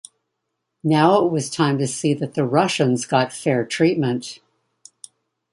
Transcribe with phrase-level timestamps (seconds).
[0.83, 4.39] Now it was time to see that the Russians got fair treatment.